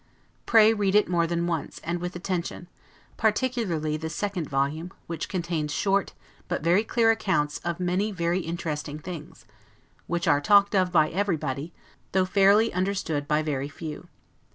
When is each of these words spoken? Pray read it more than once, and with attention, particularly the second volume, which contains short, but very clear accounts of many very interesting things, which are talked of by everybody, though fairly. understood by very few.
Pray 0.47 0.73
read 0.73 0.95
it 0.95 1.07
more 1.07 1.27
than 1.27 1.45
once, 1.45 1.79
and 1.83 1.99
with 2.01 2.15
attention, 2.15 2.67
particularly 3.17 3.97
the 3.97 4.09
second 4.09 4.49
volume, 4.49 4.91
which 5.05 5.29
contains 5.29 5.71
short, 5.71 6.13
but 6.47 6.63
very 6.63 6.83
clear 6.83 7.11
accounts 7.11 7.59
of 7.59 7.79
many 7.79 8.11
very 8.11 8.39
interesting 8.39 8.97
things, 8.97 9.45
which 10.07 10.27
are 10.27 10.41
talked 10.41 10.73
of 10.73 10.91
by 10.91 11.09
everybody, 11.11 11.71
though 12.13 12.25
fairly. 12.25 12.73
understood 12.73 13.27
by 13.27 13.43
very 13.43 13.69
few. 13.69 14.07